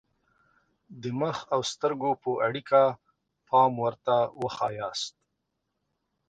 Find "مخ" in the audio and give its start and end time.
1.19-1.37